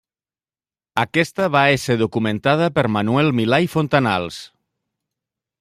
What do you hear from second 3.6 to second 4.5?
i Fontanals.